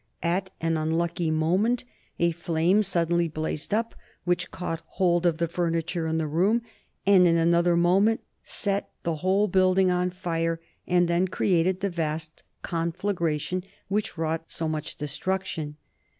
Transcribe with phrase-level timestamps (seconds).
[0.23, 1.83] At an unlucky moment
[2.17, 3.93] a flame suddenly blazed up
[4.23, 6.63] which caught hold of the furniture in the room,
[7.05, 12.41] and in another moment set the whole building on fire, and then created the vast
[12.63, 15.77] conflagration which wrought so much destruction.